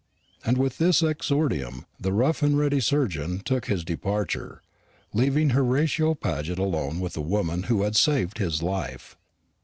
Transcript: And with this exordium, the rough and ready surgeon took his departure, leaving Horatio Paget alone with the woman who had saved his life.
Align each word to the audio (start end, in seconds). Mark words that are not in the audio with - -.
And 0.43 0.57
with 0.57 0.79
this 0.79 1.03
exordium, 1.03 1.85
the 1.99 2.11
rough 2.11 2.41
and 2.41 2.57
ready 2.57 2.79
surgeon 2.79 3.39
took 3.39 3.67
his 3.67 3.83
departure, 3.85 4.63
leaving 5.13 5.51
Horatio 5.51 6.15
Paget 6.15 6.57
alone 6.57 6.99
with 6.99 7.13
the 7.13 7.21
woman 7.21 7.61
who 7.69 7.83
had 7.83 7.95
saved 7.95 8.39
his 8.39 8.63
life. 8.63 9.15